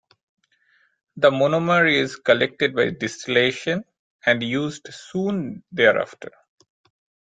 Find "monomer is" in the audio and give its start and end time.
1.29-2.15